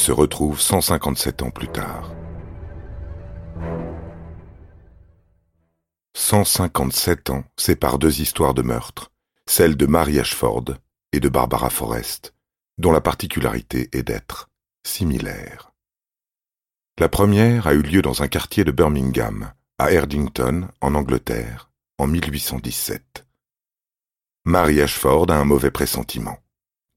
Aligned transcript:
Se 0.00 0.12
retrouve 0.12 0.58
157 0.58 1.42
ans 1.42 1.50
plus 1.50 1.68
tard. 1.68 2.10
157 6.14 7.30
ans 7.30 7.44
séparent 7.58 7.98
deux 7.98 8.20
histoires 8.22 8.54
de 8.54 8.62
meurtre, 8.62 9.12
celle 9.46 9.76
de 9.76 9.84
Mary 9.84 10.18
Ashford 10.18 10.64
et 11.12 11.20
de 11.20 11.28
Barbara 11.28 11.68
Forrest, 11.68 12.34
dont 12.78 12.92
la 12.92 13.02
particularité 13.02 13.90
est 13.92 14.02
d'être 14.02 14.48
similaires. 14.84 15.72
La 16.98 17.10
première 17.10 17.66
a 17.66 17.74
eu 17.74 17.82
lieu 17.82 18.00
dans 18.00 18.22
un 18.22 18.28
quartier 18.28 18.64
de 18.64 18.72
Birmingham, 18.72 19.52
à 19.78 19.92
Erdington, 19.92 20.68
en 20.80 20.94
Angleterre, 20.94 21.70
en 21.98 22.06
1817. 22.06 23.26
Mary 24.46 24.80
Ashford 24.80 25.30
a 25.30 25.36
un 25.36 25.44
mauvais 25.44 25.70
pressentiment, 25.70 26.38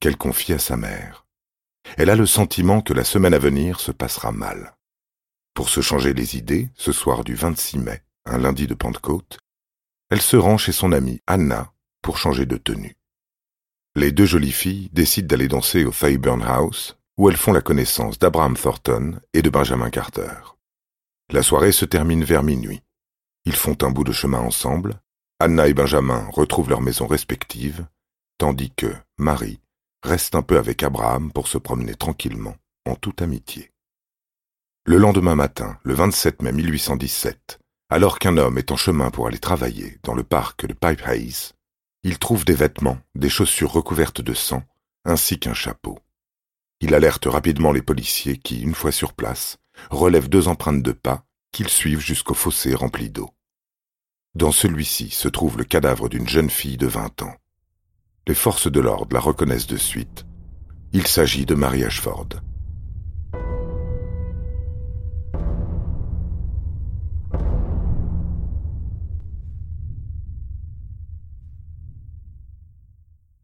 qu'elle 0.00 0.16
confie 0.16 0.54
à 0.54 0.58
sa 0.58 0.78
mère. 0.78 1.23
Elle 1.96 2.10
a 2.10 2.16
le 2.16 2.26
sentiment 2.26 2.80
que 2.80 2.92
la 2.92 3.04
semaine 3.04 3.34
à 3.34 3.38
venir 3.38 3.80
se 3.80 3.92
passera 3.92 4.32
mal. 4.32 4.76
Pour 5.54 5.68
se 5.68 5.80
changer 5.80 6.12
les 6.12 6.36
idées, 6.36 6.70
ce 6.74 6.92
soir 6.92 7.24
du 7.24 7.34
26 7.34 7.78
mai, 7.78 8.02
un 8.26 8.38
lundi 8.38 8.66
de 8.66 8.74
Pentecôte, 8.74 9.38
elle 10.10 10.22
se 10.22 10.36
rend 10.36 10.58
chez 10.58 10.72
son 10.72 10.92
amie 10.92 11.20
Anna 11.26 11.72
pour 12.02 12.18
changer 12.18 12.46
de 12.46 12.56
tenue. 12.56 12.96
Les 13.96 14.12
deux 14.12 14.26
jolies 14.26 14.52
filles 14.52 14.90
décident 14.92 15.28
d'aller 15.28 15.48
danser 15.48 15.84
au 15.84 15.92
Fayburn 15.92 16.42
House, 16.42 16.96
où 17.16 17.30
elles 17.30 17.36
font 17.36 17.52
la 17.52 17.62
connaissance 17.62 18.18
d'Abraham 18.18 18.56
Thornton 18.56 19.20
et 19.32 19.42
de 19.42 19.50
Benjamin 19.50 19.90
Carter. 19.90 20.56
La 21.30 21.42
soirée 21.42 21.72
se 21.72 21.84
termine 21.84 22.24
vers 22.24 22.42
minuit. 22.42 22.82
Ils 23.44 23.54
font 23.54 23.76
un 23.82 23.90
bout 23.90 24.04
de 24.04 24.12
chemin 24.12 24.40
ensemble. 24.40 25.00
Anna 25.38 25.68
et 25.68 25.74
Benjamin 25.74 26.28
retrouvent 26.32 26.70
leurs 26.70 26.80
maisons 26.80 27.06
respectives, 27.06 27.86
tandis 28.38 28.72
que 28.72 28.92
Marie 29.18 29.60
reste 30.04 30.34
un 30.34 30.42
peu 30.42 30.58
avec 30.58 30.82
Abraham 30.82 31.32
pour 31.32 31.48
se 31.48 31.58
promener 31.58 31.94
tranquillement, 31.94 32.56
en 32.86 32.94
toute 32.94 33.22
amitié. 33.22 33.72
Le 34.86 34.98
lendemain 34.98 35.34
matin, 35.34 35.78
le 35.82 35.94
27 35.94 36.42
mai 36.42 36.52
1817, 36.52 37.58
alors 37.88 38.18
qu'un 38.18 38.36
homme 38.36 38.58
est 38.58 38.70
en 38.70 38.76
chemin 38.76 39.10
pour 39.10 39.26
aller 39.26 39.38
travailler 39.38 39.98
dans 40.02 40.14
le 40.14 40.22
parc 40.22 40.66
de 40.66 40.74
Pipe 40.74 41.06
Hayes, 41.06 41.52
il 42.02 42.18
trouve 42.18 42.44
des 42.44 42.54
vêtements, 42.54 42.98
des 43.14 43.30
chaussures 43.30 43.72
recouvertes 43.72 44.20
de 44.20 44.34
sang, 44.34 44.62
ainsi 45.06 45.38
qu'un 45.38 45.54
chapeau. 45.54 45.98
Il 46.80 46.94
alerte 46.94 47.24
rapidement 47.24 47.72
les 47.72 47.80
policiers 47.80 48.36
qui, 48.36 48.60
une 48.60 48.74
fois 48.74 48.92
sur 48.92 49.14
place, 49.14 49.56
relèvent 49.90 50.28
deux 50.28 50.48
empreintes 50.48 50.82
de 50.82 50.92
pas 50.92 51.24
qu'ils 51.50 51.70
suivent 51.70 52.00
jusqu'au 52.00 52.34
fossé 52.34 52.74
rempli 52.74 53.08
d'eau. 53.08 53.30
Dans 54.34 54.52
celui-ci 54.52 55.08
se 55.10 55.28
trouve 55.28 55.56
le 55.56 55.64
cadavre 55.64 56.10
d'une 56.10 56.28
jeune 56.28 56.50
fille 56.50 56.76
de 56.76 56.88
vingt 56.88 57.22
ans 57.22 57.34
les 58.26 58.34
forces 58.34 58.70
de 58.70 58.80
l'ordre 58.80 59.14
la 59.14 59.20
reconnaissent 59.20 59.66
de 59.66 59.76
suite. 59.76 60.24
Il 60.92 61.06
s'agit 61.06 61.44
de 61.44 61.54
Mary 61.54 61.84
Ashford. 61.84 62.28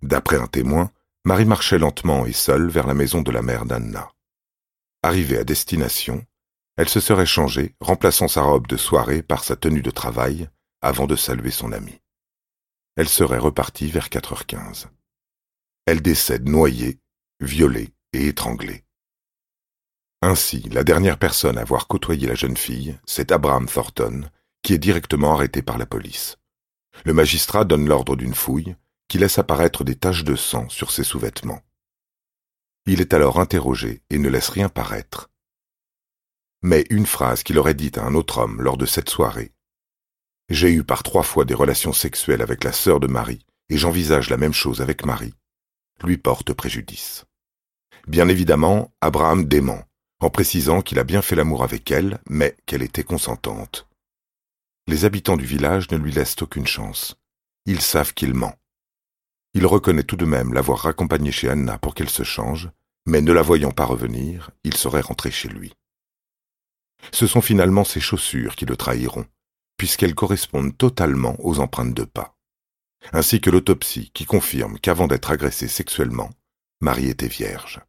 D'après 0.02 0.40
un 0.40 0.46
témoin, 0.46 0.90
Marie 1.24 1.44
marchait 1.44 1.78
lentement 1.78 2.24
et 2.24 2.32
seule 2.32 2.68
vers 2.68 2.86
la 2.86 2.94
maison 2.94 3.20
de 3.20 3.30
la 3.30 3.42
mère 3.42 3.66
d'Anna. 3.66 4.10
Arrivée 5.02 5.38
à 5.38 5.44
destination, 5.44 6.24
elle 6.76 6.88
se 6.88 7.00
serait 7.00 7.26
changée, 7.26 7.74
remplaçant 7.80 8.28
sa 8.28 8.42
robe 8.42 8.66
de 8.66 8.78
soirée 8.78 9.22
par 9.22 9.44
sa 9.44 9.56
tenue 9.56 9.82
de 9.82 9.90
travail, 9.90 10.48
avant 10.80 11.06
de 11.06 11.16
saluer 11.16 11.50
son 11.50 11.72
amie 11.72 12.00
elle 12.96 13.08
serait 13.08 13.38
repartie 13.38 13.90
vers 13.90 14.08
4h15. 14.08 14.86
Elle 15.86 16.02
décède 16.02 16.48
noyée, 16.48 17.00
violée 17.40 17.94
et 18.12 18.28
étranglée. 18.28 18.84
Ainsi, 20.22 20.60
la 20.70 20.84
dernière 20.84 21.18
personne 21.18 21.56
à 21.56 21.62
avoir 21.62 21.86
côtoyé 21.86 22.26
la 22.26 22.34
jeune 22.34 22.56
fille, 22.56 22.98
c'est 23.06 23.32
Abraham 23.32 23.66
Thornton, 23.66 24.28
qui 24.62 24.74
est 24.74 24.78
directement 24.78 25.32
arrêté 25.32 25.62
par 25.62 25.78
la 25.78 25.86
police. 25.86 26.36
Le 27.04 27.14
magistrat 27.14 27.64
donne 27.64 27.88
l'ordre 27.88 28.16
d'une 28.16 28.34
fouille 28.34 28.76
qui 29.08 29.18
laisse 29.18 29.38
apparaître 29.38 29.82
des 29.82 29.96
taches 29.96 30.24
de 30.24 30.36
sang 30.36 30.68
sur 30.68 30.90
ses 30.90 31.04
sous-vêtements. 31.04 31.62
Il 32.86 33.00
est 33.00 33.14
alors 33.14 33.40
interrogé 33.40 34.02
et 34.10 34.18
ne 34.18 34.28
laisse 34.28 34.50
rien 34.50 34.68
paraître. 34.68 35.30
Mais 36.62 36.84
une 36.90 37.06
phrase 37.06 37.42
qu'il 37.42 37.58
aurait 37.58 37.74
dite 37.74 37.98
à 37.98 38.04
un 38.04 38.14
autre 38.14 38.38
homme 38.38 38.60
lors 38.60 38.76
de 38.76 38.86
cette 38.86 39.08
soirée 39.08 39.52
j'ai 40.50 40.72
eu 40.72 40.82
par 40.82 41.04
trois 41.04 41.22
fois 41.22 41.44
des 41.44 41.54
relations 41.54 41.92
sexuelles 41.92 42.42
avec 42.42 42.64
la 42.64 42.72
sœur 42.72 42.98
de 43.00 43.06
Marie, 43.06 43.46
et 43.68 43.78
j'envisage 43.78 44.28
la 44.30 44.36
même 44.36 44.52
chose 44.52 44.80
avec 44.80 45.06
Marie, 45.06 45.34
lui 46.02 46.18
porte 46.18 46.52
préjudice. 46.52 47.24
Bien 48.08 48.28
évidemment, 48.28 48.92
Abraham 49.00 49.44
dément, 49.44 49.84
en 50.18 50.28
précisant 50.28 50.82
qu'il 50.82 50.98
a 50.98 51.04
bien 51.04 51.22
fait 51.22 51.36
l'amour 51.36 51.62
avec 51.62 51.90
elle, 51.90 52.18
mais 52.28 52.56
qu'elle 52.66 52.82
était 52.82 53.04
consentante. 53.04 53.86
Les 54.88 55.04
habitants 55.04 55.36
du 55.36 55.44
village 55.44 55.88
ne 55.92 55.96
lui 55.96 56.10
laissent 56.10 56.42
aucune 56.42 56.66
chance. 56.66 57.14
Ils 57.66 57.80
savent 57.80 58.12
qu'il 58.12 58.34
ment. 58.34 58.56
Il 59.54 59.66
reconnaît 59.66 60.02
tout 60.02 60.16
de 60.16 60.24
même 60.24 60.52
l'avoir 60.52 60.80
raccompagnée 60.80 61.32
chez 61.32 61.48
Anna 61.48 61.78
pour 61.78 61.94
qu'elle 61.94 62.10
se 62.10 62.24
change, 62.24 62.70
mais 63.06 63.20
ne 63.20 63.32
la 63.32 63.42
voyant 63.42 63.70
pas 63.70 63.84
revenir, 63.84 64.50
il 64.64 64.76
serait 64.76 65.00
rentré 65.00 65.30
chez 65.30 65.48
lui. 65.48 65.72
Ce 67.12 67.26
sont 67.26 67.40
finalement 67.40 67.84
ses 67.84 68.00
chaussures 68.00 68.56
qui 68.56 68.66
le 68.66 68.76
trahiront, 68.76 69.26
puisqu'elles 69.80 70.14
correspondent 70.14 70.76
totalement 70.76 71.36
aux 71.38 71.58
empreintes 71.58 71.94
de 71.94 72.04
pas, 72.04 72.36
ainsi 73.14 73.40
que 73.40 73.48
l'autopsie 73.48 74.10
qui 74.12 74.26
confirme 74.26 74.78
qu'avant 74.78 75.06
d'être 75.06 75.30
agressée 75.30 75.68
sexuellement, 75.68 76.28
Marie 76.82 77.08
était 77.08 77.28
vierge. 77.28 77.80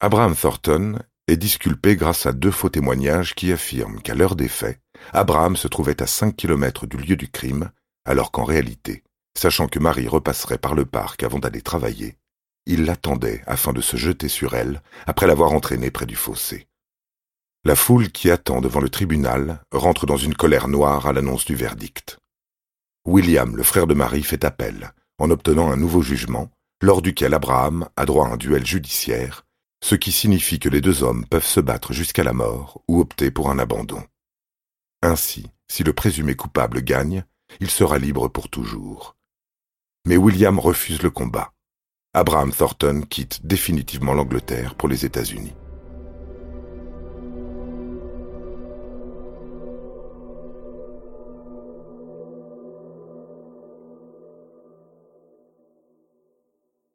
Abraham 0.00 0.36
Thornton 0.36 0.98
est 1.26 1.38
disculpé 1.38 1.96
grâce 1.96 2.26
à 2.26 2.32
deux 2.32 2.50
faux 2.50 2.68
témoignages 2.68 3.34
qui 3.34 3.50
affirment 3.50 4.02
qu'à 4.02 4.14
l'heure 4.14 4.36
des 4.36 4.48
faits, 4.48 4.78
Abraham 5.14 5.56
se 5.56 5.68
trouvait 5.68 6.02
à 6.02 6.06
cinq 6.06 6.36
kilomètres 6.36 6.86
du 6.86 6.98
lieu 6.98 7.16
du 7.16 7.30
crime, 7.30 7.70
alors 8.04 8.30
qu'en 8.30 8.44
réalité, 8.44 9.04
sachant 9.34 9.68
que 9.68 9.78
Marie 9.78 10.06
repasserait 10.06 10.58
par 10.58 10.74
le 10.74 10.84
parc 10.84 11.22
avant 11.22 11.38
d'aller 11.38 11.62
travailler, 11.62 12.18
il 12.66 12.84
l'attendait 12.84 13.42
afin 13.46 13.72
de 13.72 13.80
se 13.80 13.96
jeter 13.96 14.28
sur 14.28 14.52
elle 14.52 14.82
après 15.06 15.26
l'avoir 15.26 15.52
entraînée 15.52 15.90
près 15.90 16.04
du 16.04 16.14
fossé. 16.14 16.68
La 17.64 17.76
foule 17.76 18.10
qui 18.10 18.28
attend 18.28 18.60
devant 18.60 18.80
le 18.80 18.88
tribunal 18.88 19.62
rentre 19.70 20.04
dans 20.04 20.16
une 20.16 20.34
colère 20.34 20.66
noire 20.66 21.06
à 21.06 21.12
l'annonce 21.12 21.44
du 21.44 21.54
verdict. 21.54 22.18
William, 23.04 23.56
le 23.56 23.62
frère 23.62 23.86
de 23.86 23.94
Marie, 23.94 24.24
fait 24.24 24.44
appel, 24.44 24.92
en 25.18 25.30
obtenant 25.30 25.70
un 25.70 25.76
nouveau 25.76 26.02
jugement, 26.02 26.50
lors 26.82 27.02
duquel 27.02 27.34
Abraham 27.34 27.88
a 27.96 28.04
droit 28.04 28.26
à 28.26 28.32
un 28.32 28.36
duel 28.36 28.66
judiciaire, 28.66 29.46
ce 29.80 29.94
qui 29.94 30.10
signifie 30.10 30.58
que 30.58 30.68
les 30.68 30.80
deux 30.80 31.04
hommes 31.04 31.24
peuvent 31.24 31.46
se 31.46 31.60
battre 31.60 31.92
jusqu'à 31.92 32.24
la 32.24 32.32
mort 32.32 32.82
ou 32.88 33.00
opter 33.00 33.30
pour 33.30 33.48
un 33.48 33.60
abandon. 33.60 34.02
Ainsi, 35.00 35.46
si 35.68 35.84
le 35.84 35.92
présumé 35.92 36.34
coupable 36.34 36.82
gagne, 36.82 37.24
il 37.60 37.70
sera 37.70 37.98
libre 37.98 38.26
pour 38.26 38.48
toujours. 38.48 39.14
Mais 40.04 40.16
William 40.16 40.58
refuse 40.58 41.00
le 41.00 41.10
combat. 41.10 41.52
Abraham 42.12 42.52
Thornton 42.52 43.02
quitte 43.08 43.46
définitivement 43.46 44.14
l'Angleterre 44.14 44.74
pour 44.74 44.88
les 44.88 45.04
États-Unis. 45.04 45.54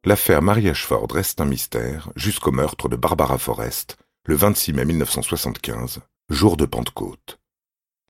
L'affaire 0.07 0.42
Marie 0.42 0.69
Ashford 0.69 1.07
reste 1.12 1.42
un 1.42 1.45
mystère 1.45 2.13
jusqu'au 2.15 2.54
meurtre 2.54 2.88
de 2.88 2.95
Barbara 2.95 3.38
Forrest, 3.38 3.98
le 4.25 4.36
26 4.36 4.71
mai 4.71 4.86
1975, 4.86 6.00
jour 6.30 6.56
de 6.56 6.65
Pentecôte. 6.65 7.42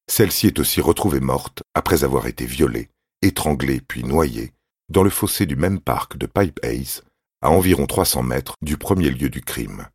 Celle-ci 0.08 0.46
est 0.46 0.60
aussi 0.60 0.80
retrouvée 0.80 1.22
morte 1.22 1.64
après 1.74 2.04
avoir 2.04 2.28
été 2.28 2.46
violée, 2.46 2.92
étranglée 3.24 3.82
puis 3.82 4.04
noyée 4.04 4.54
dans 4.90 5.02
le 5.02 5.10
fossé 5.10 5.48
du 5.48 5.56
même 5.56 5.80
parc 5.80 6.18
de 6.18 6.28
Pipe 6.28 6.60
Hayes, 6.62 7.02
à 7.42 7.50
environ 7.50 7.88
300 7.88 8.22
mètres 8.22 8.54
du 8.62 8.78
premier 8.78 9.10
lieu 9.10 9.32
du 9.32 9.42
crime. 9.42 9.88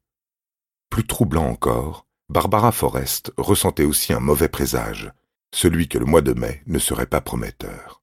Plus 0.91 1.07
troublant 1.07 1.47
encore, 1.47 2.09
Barbara 2.29 2.73
Forrest 2.73 3.31
ressentait 3.37 3.85
aussi 3.85 4.13
un 4.13 4.21
mauvais 4.21 4.49
présage, 4.49 5.13
celui 5.55 5.87
que 5.87 5.99
le 5.99 6.07
mois 6.07 6.23
de 6.23 6.33
mai 6.33 6.65
ne 6.67 6.81
serait 6.81 7.07
pas 7.07 7.21
prometteur. 7.21 8.03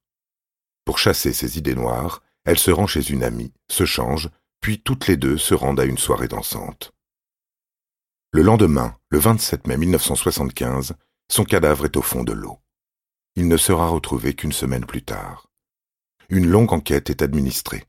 Pour 0.86 0.98
chasser 0.98 1.34
ses 1.34 1.58
idées 1.58 1.74
noires, 1.74 2.22
elle 2.44 2.58
se 2.58 2.70
rend 2.70 2.86
chez 2.86 3.10
une 3.10 3.22
amie, 3.22 3.52
se 3.68 3.84
change, 3.84 4.30
puis 4.60 4.80
toutes 4.80 5.06
les 5.06 5.16
deux 5.16 5.38
se 5.38 5.54
rendent 5.54 5.80
à 5.80 5.84
une 5.84 5.98
soirée 5.98 6.28
dansante. 6.28 6.92
Le 8.32 8.42
lendemain, 8.42 8.96
le 9.08 9.18
27 9.18 9.66
mai 9.66 9.76
1975, 9.76 10.94
son 11.28 11.44
cadavre 11.44 11.86
est 11.86 11.96
au 11.96 12.02
fond 12.02 12.22
de 12.22 12.32
l'eau. 12.32 12.58
Il 13.36 13.48
ne 13.48 13.56
sera 13.56 13.88
retrouvé 13.88 14.34
qu'une 14.34 14.52
semaine 14.52 14.86
plus 14.86 15.02
tard. 15.02 15.48
Une 16.28 16.46
longue 16.46 16.72
enquête 16.72 17.10
est 17.10 17.22
administrée. 17.22 17.84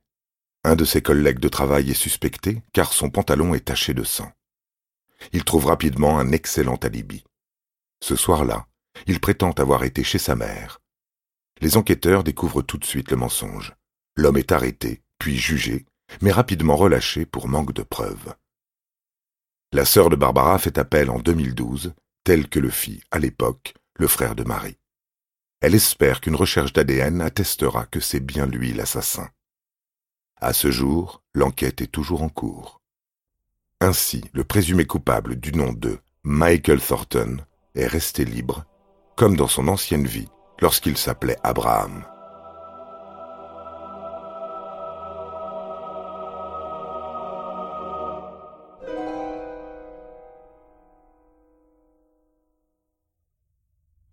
Un 0.64 0.76
de 0.76 0.86
ses 0.86 1.02
collègues 1.02 1.40
de 1.40 1.50
travail 1.50 1.90
est 1.90 1.96
suspecté 1.96 2.62
car 2.74 2.94
son 2.94 3.10
pantalon 3.10 3.54
est 3.54 3.66
taché 3.66 3.94
de 3.94 4.04
sang. 4.04 4.32
Il 5.34 5.44
trouve 5.44 5.68
rapidement 5.68 6.20
un 6.20 6.32
excellent 6.32 6.78
alibi. 6.78 7.24
Ce 8.04 8.16
soir-là, 8.16 8.68
il 9.08 9.20
prétend 9.20 9.52
avoir 9.52 9.84
été 9.84 10.04
chez 10.04 10.18
sa 10.18 10.36
mère. 10.36 10.80
Les 11.62 11.78
enquêteurs 11.78 12.24
découvrent 12.24 12.64
tout 12.64 12.78
de 12.78 12.86
suite 12.86 13.12
le 13.12 13.18
mensonge. 13.18 13.76
L'homme 14.22 14.38
est 14.38 14.52
arrêté, 14.52 15.02
puis 15.18 15.36
jugé, 15.36 15.88
mais 16.22 16.32
rapidement 16.32 16.76
relâché 16.76 17.26
pour 17.26 17.48
manque 17.48 17.74
de 17.74 17.82
preuves. 17.82 18.36
La 19.72 19.84
sœur 19.84 20.12
de 20.12 20.16
Barbara 20.16 20.60
fait 20.60 20.78
appel 20.78 21.10
en 21.10 21.18
2012, 21.18 21.96
tel 22.24 22.48
que 22.48 22.60
le 22.60 22.70
fit, 22.70 23.02
à 23.10 23.18
l'époque, 23.18 23.74
le 23.96 24.08
frère 24.08 24.36
de 24.36 24.44
Marie. 24.44 24.78
Elle 25.60 25.74
espère 25.74 26.22
qu'une 26.22 26.36
recherche 26.36 26.72
d'ADN 26.72 27.20
attestera 27.20 27.88
que 27.88 28.00
c'est 28.00 28.20
bien 28.20 28.46
lui 28.46 28.74
l'assassin. 28.74 29.28
À 30.40 30.54
ce 30.54 30.70
jour, 30.70 31.24
l'enquête 31.34 31.82
est 31.82 31.92
toujours 31.92 32.22
en 32.22 32.30
cours. 32.30 32.80
Ainsi, 33.80 34.24
le 34.34 34.44
présumé 34.44 34.86
coupable 34.86 35.36
du 35.36 35.52
nom 35.52 35.74
de 35.74 35.98
Michael 36.22 36.80
Thornton 36.80 37.38
est 37.74 37.88
resté 37.88 38.24
libre, 38.24 38.66
comme 39.16 39.36
dans 39.36 39.48
son 39.48 39.68
ancienne 39.68 40.06
vie 40.06 40.30
lorsqu'il 40.60 40.96
s'appelait 40.96 41.38
Abraham. 41.42 42.06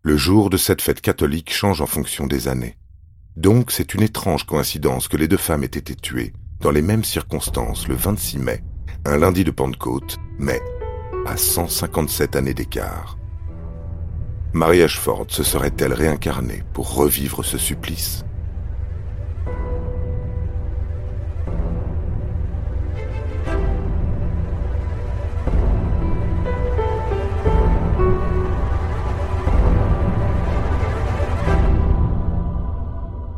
Le 0.09 0.17
jour 0.17 0.49
de 0.49 0.57
cette 0.57 0.81
fête 0.81 1.03
catholique 1.03 1.53
change 1.53 1.83
en 1.83 1.87
fonction 1.87 2.27
des 2.27 2.49
années. 2.49 2.79
Donc 3.37 3.71
c'est 3.71 3.93
une 3.93 4.01
étrange 4.01 4.45
coïncidence 4.45 5.07
que 5.07 5.19
les 5.19 5.29
deux 5.29 5.37
femmes 5.37 5.65
aient 5.65 5.67
été 5.67 5.95
tuées, 5.95 6.33
dans 6.61 6.71
les 6.71 6.81
mêmes 6.81 7.05
circonstances, 7.05 7.87
le 7.89 7.95
26 7.95 8.39
mai, 8.39 8.65
un 9.05 9.19
lundi 9.19 9.45
de 9.45 9.51
Pentecôte, 9.51 10.17
mais 10.39 10.63
à 11.27 11.37
157 11.37 12.37
années 12.37 12.55
d'écart. 12.55 13.19
Marie 14.55 14.83
Ashford 14.83 15.27
se 15.29 15.43
serait-elle 15.43 15.93
réincarnée 15.93 16.63
pour 16.73 16.95
revivre 16.95 17.45
ce 17.45 17.59
supplice? 17.59 18.25